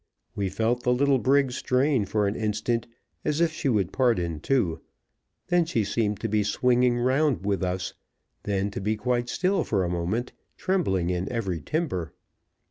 [0.35, 2.87] We felt the little brig strain for an instant
[3.23, 4.81] as if she would part in two,
[5.49, 7.93] then she seemed to be swinging round with us,
[8.41, 12.13] then to be quite still for a moment, trembling in every timber.